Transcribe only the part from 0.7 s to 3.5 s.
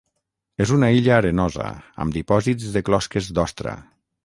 una illa arenosa amb dipòsits de closques